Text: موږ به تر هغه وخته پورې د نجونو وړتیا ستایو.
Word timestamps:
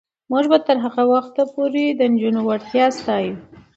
موږ 0.31 0.43
به 0.51 0.57
تر 0.67 0.77
هغه 0.85 1.03
وخته 1.13 1.43
پورې 1.53 1.85
د 1.91 2.01
نجونو 2.11 2.39
وړتیا 2.43 2.85
ستایو. 2.99 3.35